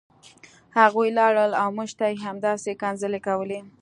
هغوی 0.77 1.09
لاړل 1.17 1.51
او 1.61 1.67
موږ 1.77 1.89
ته 1.99 2.05
یې 2.11 2.21
همداسې 2.25 2.71
کنځلې 2.81 3.19
کولې 3.27 3.59